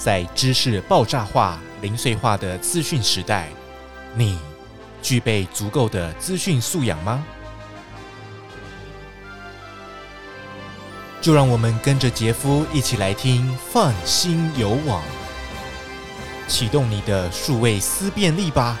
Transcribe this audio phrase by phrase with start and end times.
[0.00, 3.50] 在知识爆炸化、零碎化的资讯时代，
[4.16, 4.38] 你
[5.02, 7.22] 具备足够的资讯素养吗？
[11.20, 15.02] 就让我们跟着杰夫一起来听“放心游网”，
[16.48, 18.78] 启动你的数位思辨力吧。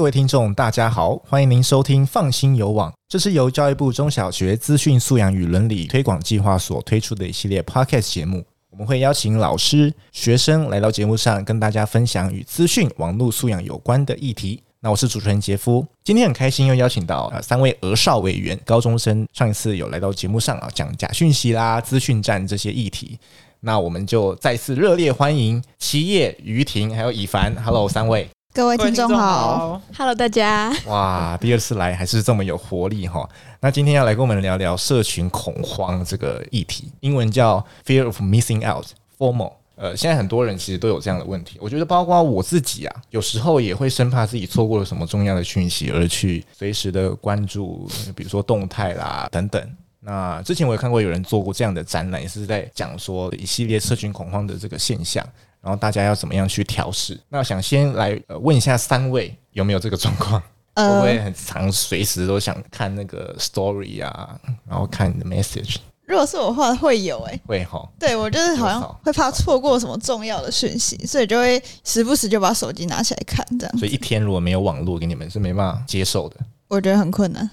[0.00, 8.42] 各位听众，大家好，欢迎您收听“放心游网”，这是由教育部中小学资讯素养与伦理推广计划所推出的一系列 Podcast 节目。
[8.70, 14.62] 我们会邀请老师、学生来到节目上，跟大家分享与资讯网络素养有关的议题。
[14.80, 23.18] 那我是主持人杰夫，今天很开心又邀请到三位儿少委员、高中生，上一次有来到节目上啊，讲假讯息啦、资讯战这些议题。
[23.60, 28.26] 那我们就再次热烈欢迎齐叶、于婷还有以凡，Hello 三位。
[28.52, 30.72] 各位听众好，Hello 大家！
[30.86, 33.28] 哇，第二次来还是这么有活力哈。
[33.60, 39.52] 那今天要来跟我们聊聊社群恐慌这个议题，英文叫 Fear of Missing Out，Formal。
[39.76, 49.64] 呃，现在很多人其实都有这样的问题，我觉得包括我自己啊，有时候也会生怕自己错过了什么重要的讯息，而去随时的关注， 比如说动态啦等等。
[50.00, 55.24] 那之前我也看过有人做过这样的展览，也是在讲说一系列社群恐慌的这个现象。
[55.62, 57.20] 然后大家要怎么样去调试？
[57.28, 60.42] 那我想先来呃问一下三位有没有这个状况？
[60.74, 64.38] 呃、会不会很常随时都想看那个 story 啊，
[64.68, 65.76] 然后看你的 message？
[66.06, 67.88] 如果是我的话，会有哎、欸，会哈。
[67.98, 73.78] 对，我就是好像会怕错过什么重要的讯息，所以就会时不时就把手机拿起来看这样。
[73.78, 76.36] 所以一天如果没有网络给你们是没办法接受的。
[76.68, 77.48] 我觉得很困难。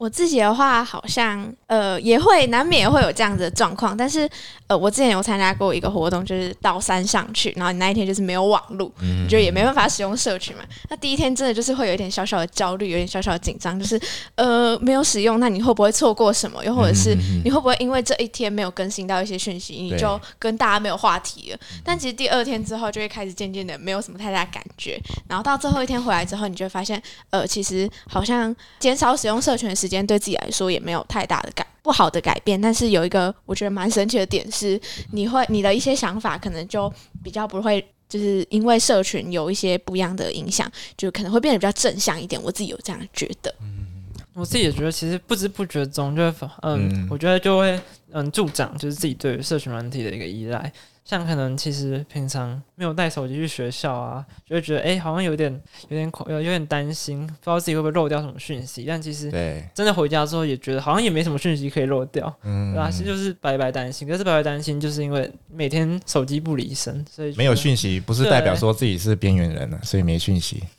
[0.00, 4.26] 我自己的话，好像呃也会难免也会有这样子的状况，但是
[4.66, 10.62] 呃我之前有参加过一个活动，就是到山上去，然后你那一天就是没有网络，你就也没办法使用社群嘛。
[10.88, 14.00] 那第一天真的就是会有一点小小的焦虑，有点小小的紧张，就是
[14.36, 16.64] 呃没有使用，那你会不会错过什么？
[16.64, 21.58] 又或者是你会不会因为这一天没有更新到一些讯息，你就跟大家没有话题了？
[21.84, 34.80] 但其实第二天之后就会开始渐渐的没有什么太大感觉，然后到最后一天回来之后，你就会发现呃其实好像减少使用社群的时间对自己来说也没有太大的改不好的改变，但是有一个我觉得蛮神奇的点是，
[35.12, 36.92] 你会你的一些想法可能就
[37.24, 42.40] 比较不会，就是因为社群有一些不一样的影响，就可能会变得比较正向一点。
[42.42, 43.54] 我自己有这样觉得。
[43.60, 43.86] 嗯，
[44.34, 47.80] 我自己也觉得，其实不知不觉中就会，嗯，嗯我觉得就会
[48.12, 50.72] 嗯助长就是自己对于社群软体的一个依赖。
[51.10, 55.52] 像可能其实平常没有带手机去学校啊，就会觉得哎、欸，好像有点
[55.88, 58.84] 有点恐，有有点担心，不知道自己会不会漏掉什么讯息。
[58.86, 62.88] 但其实对，真的回家之后也觉得好像也没什么讯息可以漏掉，嗯，对吧？
[62.88, 64.06] 其实就是白白担心。
[64.06, 70.62] 可是白白担心，就是因为每天手机不离身，所以没有讯息不是代表说自己是边缘人了，所以没讯息，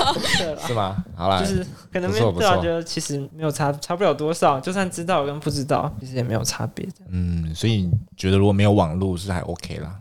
[0.66, 1.04] 是吗？
[1.14, 4.58] 好啦，就是可能没有，对啊，觉得其实没有差，差不了多少。
[4.60, 6.88] 就算知道跟不知道，其实也没有差别。
[7.08, 7.90] 嗯，所以。
[8.16, 9.98] 觉得如果没有网络是还 OK 啦，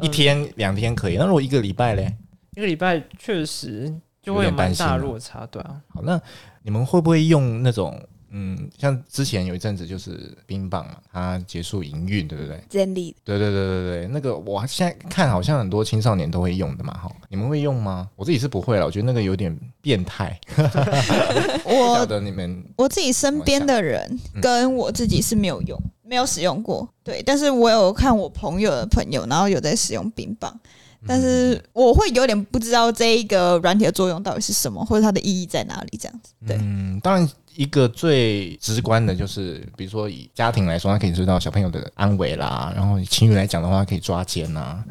[0.00, 1.16] 一天两天可以。
[1.16, 2.14] 那如果一个礼拜嘞？
[2.52, 5.80] 一个礼拜确实就会有蛮大落差，对啊。
[5.88, 6.20] 好，那
[6.62, 8.00] 你们会不会用那种？
[8.36, 12.60] 嗯，像之前有一阵子就是冰棒嘛，它结束营运，对不对？
[12.68, 13.14] 建立。
[13.22, 18.10] 对对对对对，那个我现在看好像很多青少年都会用的嘛，哈，你们会用吗？
[18.16, 20.36] 我自己是不会了，我觉得那个有点变态。
[21.64, 26.88] 我晓得你们，我自己身边的人跟我自己是没有用，没有使用过。
[27.04, 30.58] 对，但是我有看我朋友的朋友，然后有在使用冰棒，
[31.06, 36.32] 但是我会有点不知道这一个软体的作用到底是什么，或者它的意义在哪里，这样子。
[36.46, 37.28] 对，嗯，当然。
[37.56, 44.84] 一个最直观的就是，比如说以家庭来说，他可以知道小朋友的安危啦；然后以情侣来讲的话，可以抓奸呐、啊，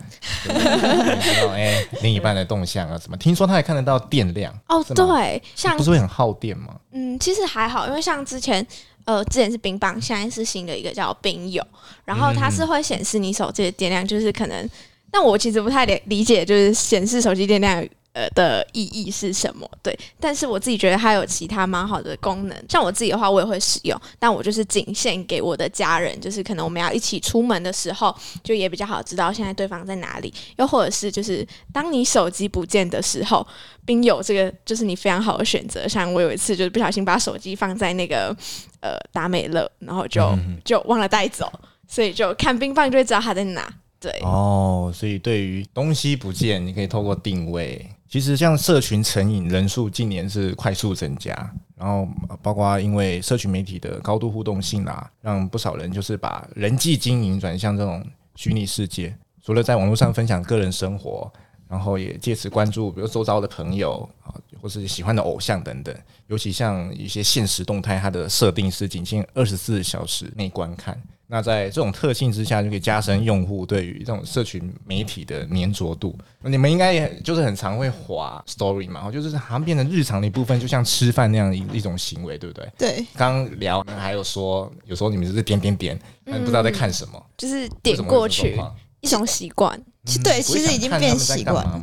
[0.46, 3.18] 知道哎另一半的动向啊什么。
[3.18, 6.74] 听说他也看得到电量哦，对，像不是会很耗电吗？
[6.94, 8.66] 嗯，其实还好，因为像之前
[9.04, 11.62] 呃，之前是冰棒，现在是新的一个叫冰友，
[12.06, 14.70] 然后它是会显示你手机的电量，就是可能，
[15.14, 17.88] 但我其实不太理理解，就是显示手机电量。
[18.16, 19.68] 呃的意义是什么？
[19.82, 22.56] 对，但是我自己觉得它有其他蛮好的功能。
[22.70, 30.32] 像我自己的话，我也会使用，但我就是仅限给我的家人，就是可能我们要一起出门的时候，就也比较好知道现在对方在哪里。
[30.58, 33.44] 又或者是就是当你手机不见的时候，
[33.84, 35.88] 冰友这个就是你非常好的选择。
[35.88, 38.28] 像我有一次就是不小心把手机放在那个
[38.82, 41.52] 呃达美乐，然后就就忘了带走，
[41.88, 43.74] 所以就看冰棒就会知道它在哪。
[44.24, 47.90] 哦，所以对于东西不见，你可以透过定位。
[48.08, 51.34] 其实像社群成瘾人数近年是快速增加，
[51.76, 52.08] 然后
[52.44, 58.06] 包括因为社群媒体的高度互动性啦，让不少人就是把人际经营转向这种
[58.36, 59.16] 虚拟世界。
[59.42, 61.32] 除了在网络上分享个人生活，
[61.68, 65.96] 然后也借此关注比如周遭的朋友啊，或是喜欢的偶像等等。
[66.28, 71.02] 尤其像一些现实动态，它的设定是仅限二十四小时内观看。
[71.28, 76.16] 那在这种特性之下，就可以加深用户对于这种社群媒体的粘着度。
[76.42, 82.70] 你们应该也就是很常会滑 story 嘛，就是好像变成日常的一部分，就像吃饭那样一一种行为，对不对？
[82.78, 83.06] 对。
[83.16, 88.60] 刚聊还有说，有时候你们就是点点点，但不知道在看什么，嗯、就是点过去，
[89.02, 89.82] 一种习惯。
[90.06, 91.82] 其对，其实已经变习惯了。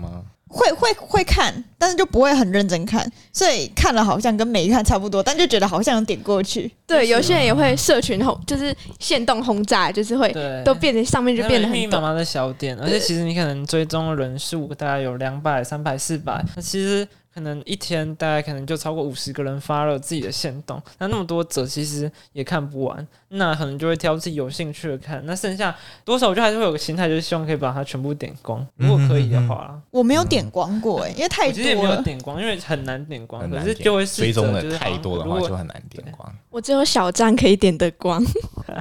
[0.53, 6.71] 会会会看，但是就不会很认真看，所以看了好像跟没看差不多，但就觉得好像点过去。
[6.87, 17.07] 对，有些人也会社群轰，就是限动轰炸，就是会都变成上面就变得很密密麻麻的小点，而且其实你可能追踪人数大概有两百、三百、四百，那其实。
[17.33, 25.75] 可能一天大概可能就超过五十个人发了自己的线动，那那么多则其实也看不完，那可能就会挑自己有兴趣的看，那剩下
[26.05, 29.81] 多少我就还是会有个心态，就是希望可以把它全部点光，如果可以的话。
[29.91, 31.53] 我没有点光过哎，因为太多了。
[31.55, 36.35] 其实也没有点光，因为很难点光，可是就会追踪的太多的话就很难点光。
[36.51, 38.21] 我只有小账可以点得光。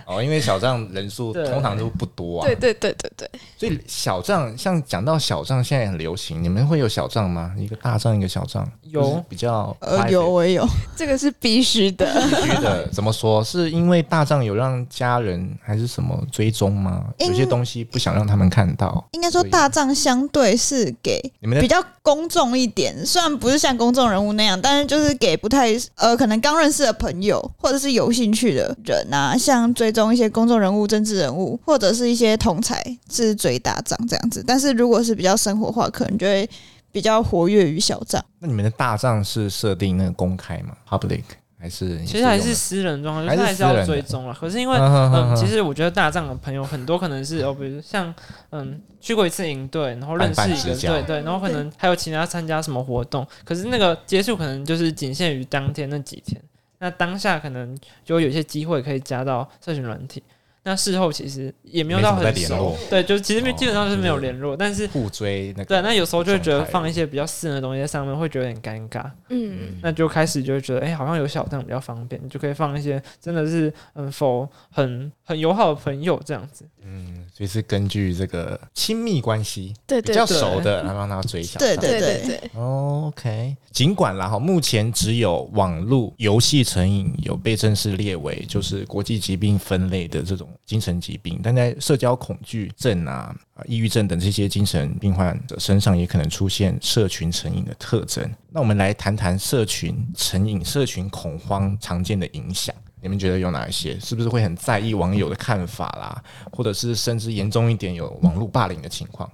[0.08, 2.46] 哦，因为小账人数通常都不多啊。
[2.48, 3.30] 对对对对对。
[3.58, 7.54] 所以小账像讲到小账，现在很流行，你们会有小账吗？
[7.56, 8.40] 一个大账，一个小。
[8.40, 12.06] 小账有比较呃有我有，这个是必须的。
[12.22, 13.44] 必须的怎么说？
[13.44, 17.04] 是因为大账有让家人还是什么追踪吗？
[17.18, 19.06] 有些东西不想让他们看到。
[19.12, 34.44] 应该说大账相对是给你们比较公众一点，虽然不是像公众人物那样，但是就是给不太呃可能刚认识的朋友或者是有兴趣的人啊，像追踪一些公众人物、政治人物或者是一些同才是追大账这样子。
[34.48, 36.50] 但是如果是比较生活化，可能就会。
[36.92, 41.22] 比较活跃于小账，那你们的大账是设定那个公开吗？Public
[41.60, 42.04] 还是？
[42.04, 44.34] 其实还是私人状况，就是还是要追踪了。
[44.34, 48.12] 可是因为嗯，其实我觉得大账的朋友很多，可能是哦，比如像
[48.50, 56.42] 嗯，去过一次营队，然后认识一个，对对，然后可能还有其他参加什么活动，可是那个结束可能就是仅限于当天那几天，
[56.80, 60.24] 那当下可能就有些机会可以加到社群软体。
[60.64, 82.00] 那事后其实也没有到很熟，对，就其实基本上是没有联络，但是互追那个，对，那有时候就会觉得放一些比较私人的东西在上面，会觉得有点尴尬，嗯，那就开始就会觉得，哎，好像有小账比较方便，就可以放一些真的是嗯，for 很很友好的朋友这样子，嗯，所以是根据这个亲密关系，对比较熟的来帮他追小账，对对。
[82.00, 90.49] 对对，OK，尽管然后目前只有网络游戏成瘾有被正式列为就是国际疾病分类的这种。
[90.66, 93.36] 精神疾病，但在社交恐惧症啊、
[93.66, 98.30] 抑郁症等这些精神病患者身上，也可能出现社群成瘾的特征。
[98.52, 102.74] 那我们来谈谈社群成瘾、社群恐慌常见的影响。
[103.02, 103.98] 你们觉得有哪一些？
[104.00, 106.22] 是不是会很在意网友的看法啦？
[106.52, 109.30] 或者是甚至严重一点，有网络霸凌的情况？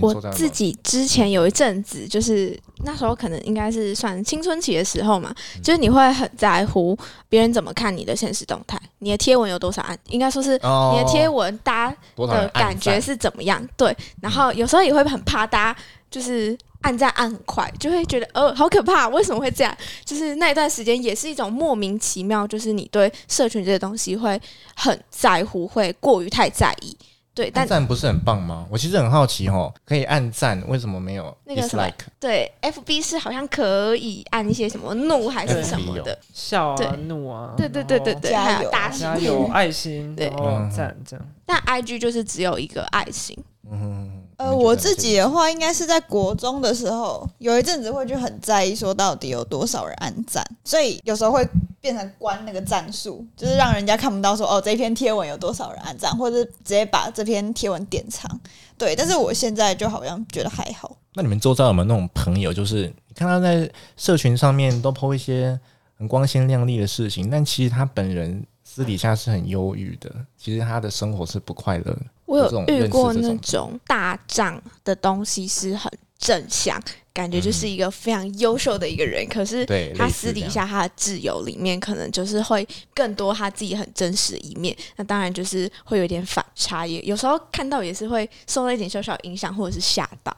[0.00, 6.96] 我自己之前有一阵子，就是那时候可能应该是算青春期的时候嘛，就是你会很在乎
[7.28, 13.66] 别人怎么看你的现实动态，你的贴文有多少按，应该说是你的贴文大家的感觉是怎么样？
[13.76, 19.76] 对，然后有时候也会很怕大家就是按赞按很快，就会觉得呃好可怕，为什么会这样？
[20.04, 24.40] 就是那一段时间也是一种莫名其妙，就是你对社群这些东西会
[24.76, 26.96] 很在乎，会过于太在意。
[27.38, 28.66] 对，但按赞不是很棒吗？
[28.68, 31.92] 我其实很好奇哦，可以按赞，为什么没有那个 dislike？
[32.18, 40.28] 对，FB 是好像可以按一些什么怒还是什么的，笑啊，怒啊，对对对对对，还有大加油爱心，对，
[40.74, 41.24] 赞这样。
[41.46, 43.36] 但 IG 就是只有一个爱心。
[43.70, 44.17] 嗯。
[44.38, 51.44] 呃，我自己的话，应该是在国中的时候，有一阵子会就很在意，说到底有多少人按赞，所以有时候会
[51.80, 58.40] 变成关那个赞数，就是让人家看不到说哦，这篇贴文有多少人按赞，或者直接把这篇贴文点藏。
[58.76, 60.96] 对，但是我现在就好像觉得还好。
[61.14, 65.58] 那你们周遭有没有那种朋友，就是你看他在社群上面都 po 一些
[65.98, 71.98] 很光鲜亮丽的事情，但其实他本人私底下是很忧郁的，其实他的生活是不快乐的。
[72.28, 76.80] 我有遇过那种大仗的东西是很正向，
[77.14, 79.26] 感觉就是一个非常优秀的一个人。
[79.28, 79.64] 可是
[79.96, 84.76] 他私底下他的挚友里面，可能就是会更多他自己很真实的一面。
[84.96, 90.36] 那当然就是会有点反差，也有时候看到也是会受到一点小小影响，或者是吓到。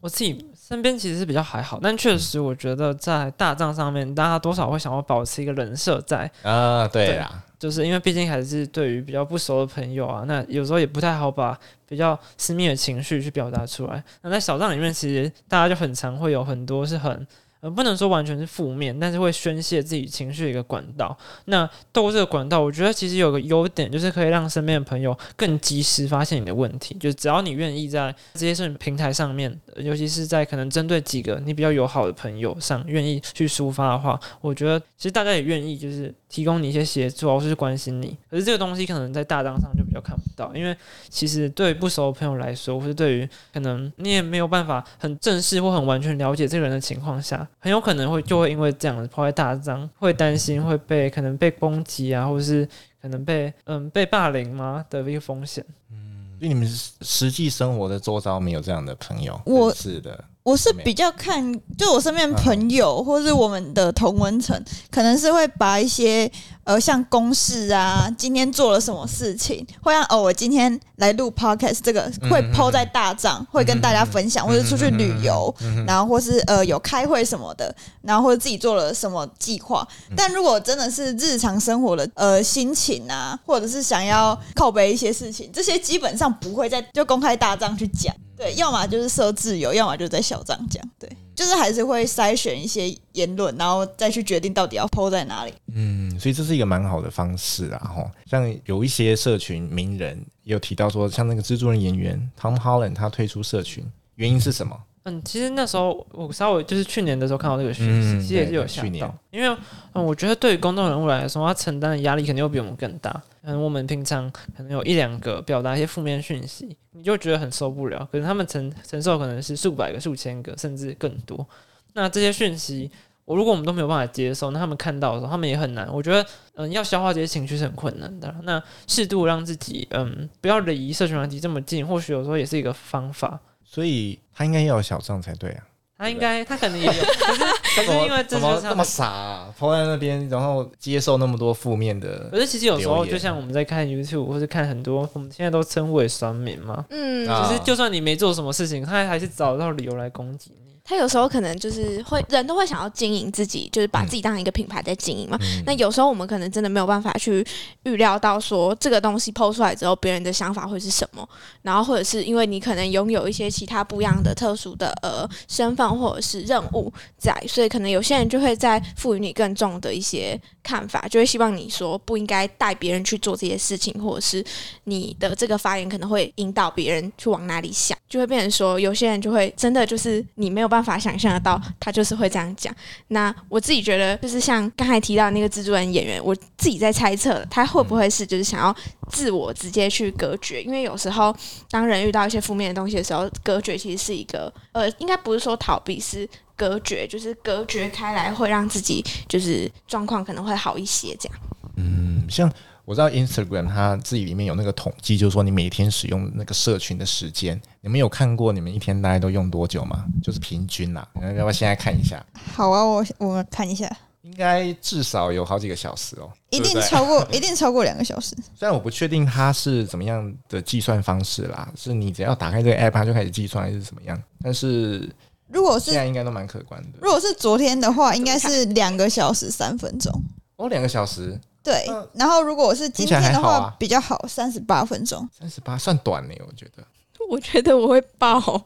[0.00, 7.42] 我自己身边其实是比较还好，但确实我觉得在大账上面，大家多少会想要保持一个人设在啊，对啊。
[7.58, 11.58] 就是因为毕竟还是对于比较不熟的朋友啊，那有时候也不太好把
[11.88, 14.04] 比较私密的情绪去表达出来。
[14.20, 17.26] 那在小账里面，其实大家就很常会有很多是很
[17.60, 21.16] 呃，不能说完全是负面，但是会宣泄自己情绪的一个管道。
[21.46, 26.96] 那透过这个管道，我觉得其实有个优点，就是可以让身边的朋友更及时发现你的问题。
[27.00, 38.16] 就是只要你愿意在这些事平台上面，尤其是在可能针对几个你比较友好的朋友上，愿意去抒发的话，我觉得其实大家也愿意就是提供你一些协助，或是关心你。
[38.30, 40.76] 可是这个东西可能在大张上就比较看不到，因为
[41.08, 47.47] 其实对不熟的朋友来说，或是对于可能你也没有办法很正式或很完全了解这个人的情况下。
[47.58, 52.68] 很有可能会就会因为这样子抛在大张，会担心会被可能被攻击啊，或者是
[53.00, 55.64] 可能被嗯被霸凌吗的一个风险。
[55.90, 59.40] 嗯，所以你们实际生活的周遭没有这样的朋友？
[59.44, 60.24] 我是的。
[60.48, 64.58] 我是比较看，就我身边朋友，或是我们的同文层，
[64.90, 66.30] 可能是会把一些
[66.64, 75.54] 呃，像公事啊，今天做了什么事情，会让哦，我今天来录 podcast，这个会 po 在大帐，会跟大家分享，或者出去旅游，
[75.86, 79.86] 然后或是呃有开会什么的，然后或者自己做了什么计划。
[80.16, 88.14] 但如果真的是日常生活的呃心情啊，或者是想要靠背一些事情，这些基本上不会在就公开大帐去讲。
[88.38, 90.82] 对，要么就是设自由，要么就在小帐讲。
[90.98, 95.52] 对，就是还是会筛选一些言论，然后再去决定到底要 po 在哪里。
[95.74, 97.92] 嗯，所以这是一个蛮好的方式啊。
[97.94, 104.78] 吼，像有一些社群名人也有提到说，像那个蜘蛛人演员 Tom Holland，他退出社群，原因是什么？
[105.08, 109.56] 嗯，其实那时候我稍微就是去年的时候看到这个讯息，嗯、其实也是有想到，因为
[109.94, 113.22] 嗯，我觉得对于公众人物来说，他承担的压力肯定会比我们更大。
[113.42, 118.06] 嗯，我们平常可能有一两个表达一些负面讯息，你就觉得很受不了。
[118.12, 121.46] 可是他们承承受可能是数百个、数千个，甚至更多。
[121.94, 122.90] 那这些讯息，
[123.24, 125.88] 我如果我们都没有办法接受，那他们看到的时候，他们也很难。
[125.90, 128.34] 我觉得，嗯，要消化这些情绪是很困难的。
[128.42, 133.40] 那适度让自己，嗯，不要离社群软体这么近，或许有时候也是一个方法。
[133.70, 135.62] 所以他应该要有小账才对啊，
[135.98, 137.44] 他应该他可能也有， 可是
[137.76, 142.28] 可是因为这就是那么傻、啊，抛在那边，然后接受那么多负面的。
[142.32, 150.77] 可是其实有时候，就像我们在看 YouTube 或者看很多，我们现在都称为酸民嘛，嗯，其实就算你没做什么事情，他还是找到理由来攻击你。
[150.88, 155.36] 他有时候可能就是会，人都会想要经营自己，就是把自己当一个品牌在经营嘛。
[155.42, 157.46] 嗯、那有时候我们可能真的没有办法去
[157.82, 161.28] 预料到说这个东西 PO 出来之后，别人的想法会是什么。
[161.60, 174.42] 然后或者是因为你可能拥有一些其他不一样的特殊的呃身份或者是任务在，所以可能有些人就会在赋予你更重的一些看法，就会希望你说不应该带别人去做这些事情，或者是
[174.84, 180.77] 你的这个发言可能会引导别人去往哪里想，就会变成说有些人就会真的就是你没有办法。
[180.78, 182.72] 办法想象得到，他就是会这样讲。
[183.08, 188.74] 那我自己觉得，就是像刚才提到那个蜘蛛人演员，我自己在猜测，他会不会是就是想要
[189.10, 190.62] 自我直接去隔绝？
[190.62, 191.34] 因为有时候
[191.68, 201.16] 当人遇到一些负面的东西的时候，隔绝其实是一个呃，应该不是说逃避，是隔绝，就是隔绝开来会让自己就是状况可能会好一些。
[201.18, 201.38] 这样，
[201.76, 202.48] 嗯，像。
[202.88, 210.06] 我知道 Instagram 它自己里面有那个统计，就是说你每天使用那个社群的时间，你们有看过你们一天大概都用多久吗？
[210.22, 212.24] 就是平均啦，要不要现在看一下？
[212.54, 218.34] 好啊，我我看一下，应该至少有好几个小时哦，一定超过， 一定超过两个小时。
[218.54, 224.18] 虽然我不确定它是怎么样的计算方式啦，是你只要打开这个 app 它就开始计算，还是怎么样？
[224.42, 225.06] 但是
[225.46, 226.88] 如果是现在应该都蛮可观的。
[227.02, 230.10] 如果是昨天的话，应该是两个小时三分钟。
[230.56, 231.38] 哦，两个小时。
[231.62, 236.82] 对，然后如果我是今天的话，比较好，三十八分钟，三十八算短呢，我觉得。
[237.28, 238.38] 我觉得我会爆。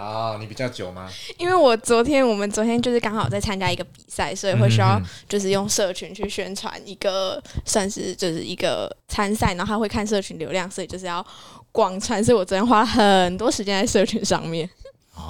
[0.00, 1.08] 啊，你比较久吗？
[1.38, 11.24] 因为我昨天，我们昨天就是刚好在参加一个比赛，所以会需要就是用社群去宣传一个，算是就是一个参赛，然后他会看社群流量，所以就是要
[11.70, 14.68] 广传，所以我昨天花了很多时间在社群上面。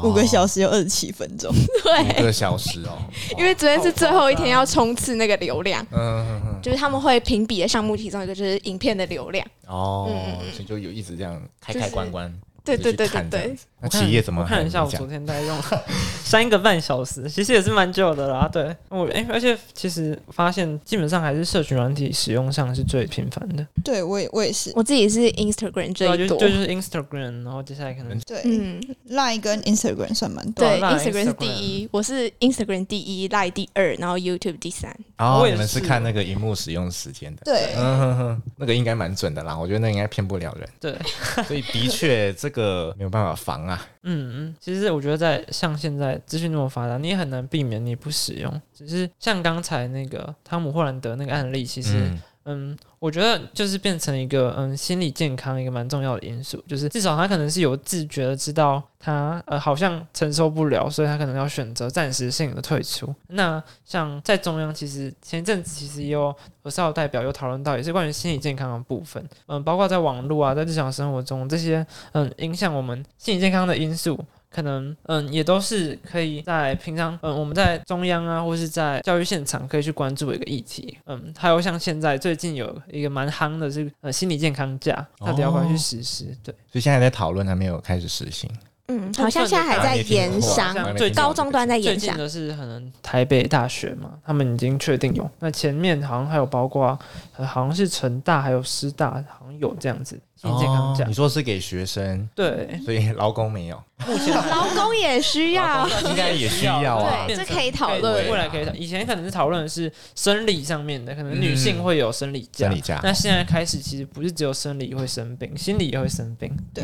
[0.02, 2.98] 五个小时有二十七分钟， 对，五个小时哦。
[3.38, 10.08] 因为昨天是最后一天要冲刺那个流量，嗯，就是他们会评比的项目其中一个就是影片的流量，哦，
[10.52, 12.32] 所以就有一直这样开开关关。
[12.64, 14.84] 对对对对对，那企业怎么看一下？
[14.84, 15.64] 我昨天大概用了
[16.24, 18.48] 三个半小时，其实也是蛮久的啦。
[18.52, 23.66] 对，我哎，而且其实发现基本上还是社群软体使用上是最频繁的。
[23.84, 30.66] 对，我也我也是，我自己是 Instagram 最多，就就是 Instagram，然后接下来可能对，嗯，Line 跟 Instagram 算蛮多。
[30.66, 34.96] 对，Instagram 是第一，我是 Instagram 第一，Line 第二，然后 YouTube 第三。
[35.18, 37.42] 哦，你们是看那个荧幕使用时间的？
[37.44, 39.56] 对，嗯哼哼，那个应该蛮准的啦。
[39.58, 40.68] 我觉得那应该骗不了人。
[40.80, 40.96] 对，
[41.44, 43.32] 所以的确这个没有办法。
[43.34, 48.62] 防啊，嗯嗯，其实我觉得在像现在资讯那么发达，你也很难避免你不使用。
[48.72, 63.14] 只是像刚才那个汤姆·霍兰德那个案例，其实嗯，嗯我觉得就是变成一个嗯心理健康一个蛮重要的因素，就是至少他可能是有自觉的知道他呃好像承受不了，所以他可能要选择暂时性的退出。
[63.28, 74.18] 那像在中央，其实前一阵子其实也有儿少代表有讨论到，也是关于心理健康的部分，嗯，包括在网络啊，在日常生活中这些嗯影响我们心理健康的因素。
[74.52, 80.98] 可能嗯，也都是可以在平常嗯，我们在中央啊，或是在教育现场可以去关注的一个议题。
[81.06, 86.24] 嗯，还有像现在最近有一个蛮夯的是呃心理健康假，到底要不要去实施？
[86.24, 88.50] 哦、对，所以现在在讨论，还没有开始实行。
[88.88, 92.00] 嗯，好像现在还在延商，最高中端在延商。
[92.00, 95.30] 最近的是可能台北大学嘛，他们已经确定有。
[95.38, 96.98] 那前面好像还有包括，
[97.32, 100.20] 好像是成大还有师大，好像有这样子。
[100.58, 102.28] 健康假，你说是给学生？
[102.34, 103.82] 对，所以劳工没有。
[104.04, 107.24] 目 前劳工也需要，应该也需要啊。
[107.24, 108.28] 对，这可以讨论。
[108.28, 108.72] 未来可以讨。
[108.74, 112.66] 以前可能是讨论的是生理上面的，可能女性会有生理假。
[112.66, 112.98] 生理假。
[113.04, 116.52] 那现在开始，其实不是只有生理会生病，心理也会生病。
[116.74, 116.82] 对，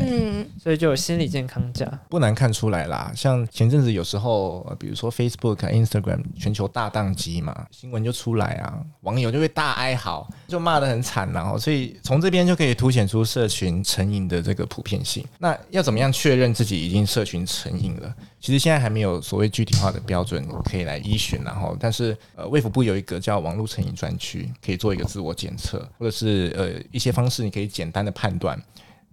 [0.57, 1.85] 所以就有心理健康假。
[2.09, 18.15] 不难看出来啦，像前阵子有时候，比如说 Facebook、Instagram 全球大宕机嘛，新闻就出来啊，网友就会大哀嚎，就骂得很惨，然后所以从这边就可以凸显出社群成瘾的这个普遍性，那要怎么样确认自己已经社群成瘾了？
[18.39, 28.57] 其实现在还没有所谓具体化的标准可以来依循，然后，但是呃，卫福部有一个叫网络成瘾专区，可以做一个自我检测，或者是呃一些方式，你可以简单的判断，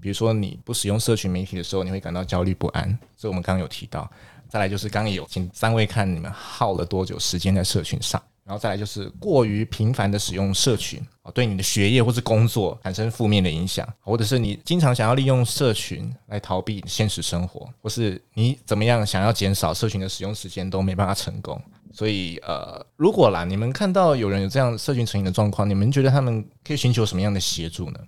[0.01, 4.09] 比如说你不使用社群媒体的时候，你会感到焦虑不安，这我们刚刚有提到。
[4.49, 8.23] 再来就是刚有，请三位看你们耗了多久时间在社群上。
[8.47, 21.61] 然后再来就是过于频繁的使用社群啊，对你的学业或是工作产生负面的影响，或者是你经常想要利用社群来逃避现实生活，或是你怎么样想要减少社群的使用时间都没办法成功。
[21.93, 27.99] 所以呃，如果啦，你们看到有人有这样社群成瘾的状况，你们觉得他们可以寻求什么样的协助呢？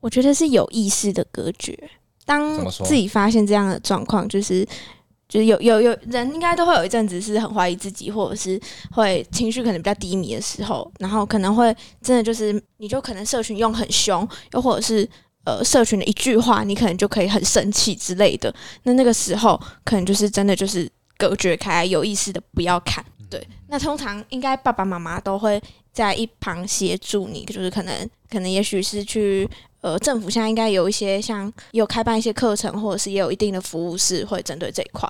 [0.00, 1.78] 我觉得是有意识的隔绝。
[2.26, 4.68] 当自己发现这样的状况，就是。
[5.28, 8.60] 就是有有有人应该都会有一阵子是很怀疑自己，或者是
[8.92, 15.08] 会情绪可能比较低迷的时候，然后可能会真的就是你就可能社群用很凶，又或者是
[15.44, 18.54] 呃社群的一句话，你可能就可以很生气之类的。
[18.84, 23.04] 那那个时候可能就是真的就是隔绝开，有意识的不要看。
[23.28, 25.60] 对，那通常应该爸爸妈妈都会
[25.92, 29.48] 在一旁协助你，就是可能可能也许是去。
[29.86, 35.08] 呃，政府现在应该有一些像有开办一些课程，或者是也有一定的服务是会针对这一块。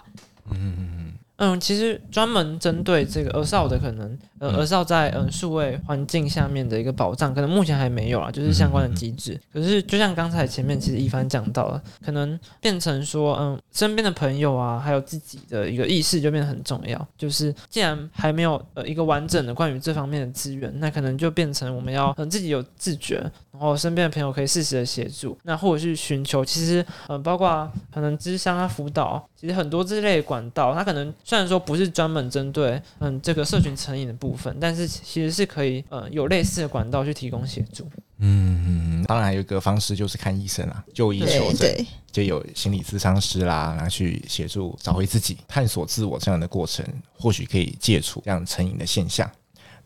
[0.50, 0.95] 嗯。
[1.37, 9.38] 嗯，其实专门针对这个儿少的可能，呃，儿少在嗯数位环境下面的一个保障，可能目前还没有啊，就是相关的机制。
[9.53, 17.07] 可是就像刚才前面其实一帆讲到了，可能变成说，嗯，身边的朋友啊，还有自己的一个意识就变得很重要。
[17.18, 23.16] 就是既然还没有呃一个完整的关于这方面的资源，那可能就变成我们要嗯自己有自觉，
[23.53, 31.12] 然后身边的朋友可以适时的协助，那或者是寻求，其实嗯包括可能咨商啊辅导，其实很多这类管道，它可能。
[31.22, 37.87] 虽然说不是专门针对嗯这个社群成瘾的部分，但是其实是可以呃有类似的管道去提供协助。
[38.18, 49.31] 嗯，当然还有一个方式就是看医生啊，就医求诊，就有心理咨商师啦，然后去协助找回自己、探索自我这样的过程，或许可以戒除这样成瘾的现象。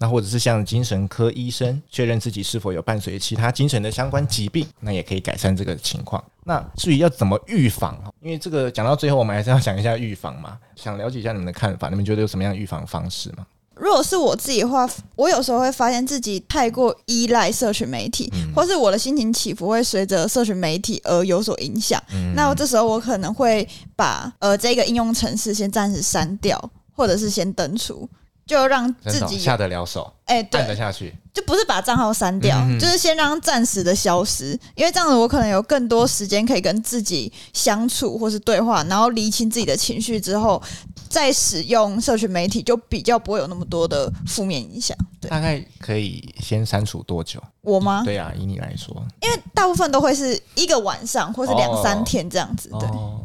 [0.01, 6.25] 那或者是向精神科医生确认自己是否有伴随其他精神的相关疾病，那也可以改善这个情况。
[6.45, 10.57] 那至于要怎么预防，因为这个讲到最后，我们还是要讲一下预防嘛。
[10.75, 13.47] 想了解一下你们的看法，你们觉得有什么样的预防方式吗？
[13.75, 22.03] 如果是我自己的话，我有时候会发现自己太过依赖社群媒体，嗯、或是我的心情起伏会随着社群媒体而有所影响。
[22.13, 28.09] 嗯、那这时候我可能会把呃这个应用程式先暂时删掉，或者是先登出。
[28.51, 40.61] 就让自己下得了手，哎、欸，对，按得下去，就不是把账号删掉，嗯、就是先让暂时的消失，因为这样子我可能有更多时间可以跟自己相处或是对话，然后理清自己的情绪之后，
[41.09, 44.97] 再使用社群媒体，就比较不会有那么多的负面影响。
[45.21, 47.41] 对，大概可以先删除多久？
[47.61, 48.03] 我吗？
[48.05, 52.69] 对啊，以你来说，因为大部分都会是一个晚上或是两三天这样子。
[52.81, 53.21] 对，哦、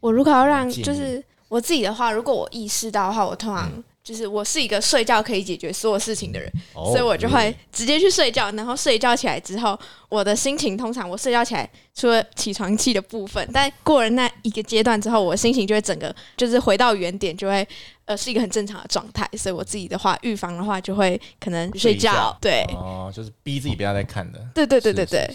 [0.00, 3.82] 我如果要让就是我自己的话，如果我意识到的话，我通常、嗯。
[4.02, 8.50] 就是我是一个睡觉可以解决所有事情的人，哦、所以我就会直接去睡觉。
[8.52, 17.66] 然后睡觉起来之后，我的心情通常我睡觉起来除了起床气的部分，但过了那一个阶段之后，我心情就会整个就是回到原点，就会
[18.06, 19.28] 呃是一个很正常的状态。
[19.36, 24.40] 所以我自己的话，预防的话就会可能睡觉，对哦，就是逼自己不要再看的。
[24.54, 25.30] 对对对对对，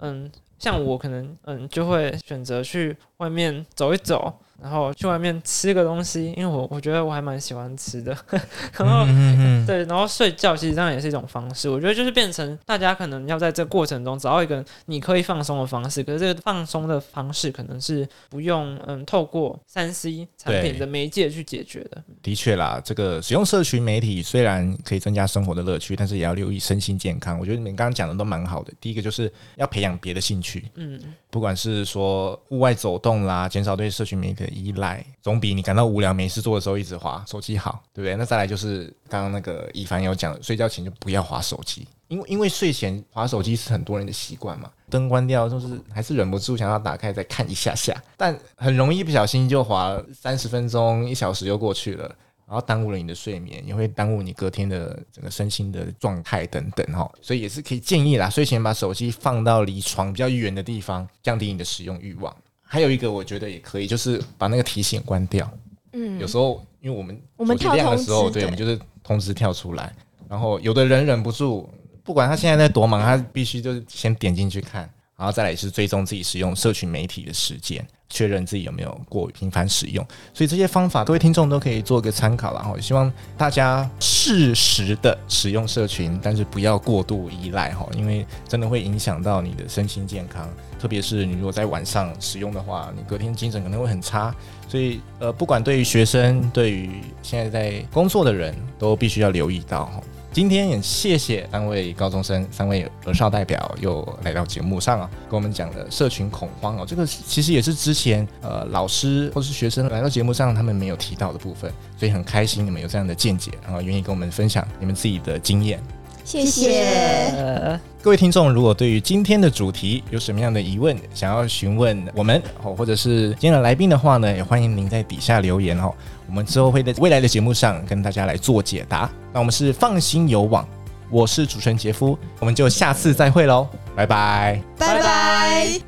[0.00, 4.40] 嗯，像我可能嗯就会选择去外面走一走。
[4.60, 8.16] 然后去外面吃个东西，因为我我觉得我还蛮喜欢吃的，
[8.76, 11.68] 然后、嗯嗯嗯对，然后睡觉其实这样也是一种方式。
[11.68, 22.02] 我觉得就是变成大家可能要在这过程中找到一个你可以放松的方式，可是这个放松的方式可能是不用嗯透过三 C 产品的媒介去解决的。
[22.22, 27.38] 的确啦，这个使用社群媒体虽然可以增加生活的乐趣，但是也要留意身心健康。
[27.38, 28.72] 我觉得你们刚刚讲的都蛮好的。
[28.80, 38.16] 第一个就是要培养别的兴趣，嗯，不管是说户外走动啦，减少对社群媒体的依赖，总比你感到无聊没事做的时候一直滑手机好，对不对？
[38.16, 52.14] 那再来就是刚刚那个一凡有讲，睡觉前就不要滑手机，因为因为睡前滑手机是很多人的习惯嘛，灯关掉就是还是忍不住想要打开再看一下下，但很容易不小心就滑三十分钟、一小时又过去了。
[52.50, 62.34] 然后耽误了你的睡眠，也会耽误你隔天的整个身心的状态等等哈，所以也是可以建议啦，睡前把手机放到离床比较远的地方，降低你的使用欲望。
[62.70, 65.50] 还有一个我觉得也可以，就是把那个提醒关掉。
[65.94, 69.90] 嗯，有时候因为我们我们跳的时候，对，我们就是通知跳出来，
[70.28, 71.68] 然后有的人忍不住，
[72.04, 77.86] 不管他现在在多忙，他必须就是先点进去看，然后再来是追踪自己使用社群媒体的时间。
[78.10, 80.02] 确认自己有没有过频繁使用，
[80.32, 90.48] 所以这些方法各位听众都可以做个参考，然后希望大家适时的使用社群，但是不要过度依赖哈，因为真的会影响到你的身心健康，
[90.80, 94.34] 特别是你如果在晚上使用的话，你隔天精神可能会很差，
[94.66, 100.00] 所以呃，不管对于学生，对于现在在工作的人都必须要留意到哈。
[100.38, 115.82] 今天也谢谢三位高中生、三位儿少代表又来到节目上啊，跟我们讲的社群恐慌哦，这个其实也是之前呃老师或是学生来到节目上他们没有提到的部分，所以很开心你们有这样的见解，然后愿意跟我们分享你们自己的经验。
[116.28, 125.90] 谢谢各位听众，如果对于今天的主题有什么样的疑问，想要询问我们哦，或者是今天的来宾的话呢，也欢迎您在底下留言哦。
[126.26, 129.10] 我们之后会在未来的节目上跟大家来做解答。
[129.32, 130.68] 那我们是放心有网，
[131.10, 135.80] 我是主持人杰夫，我们就下次再会喽，拜拜，拜拜。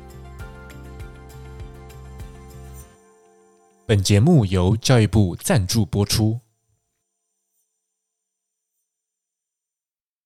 [3.85, 6.39] 本节目由教育部赞助播出。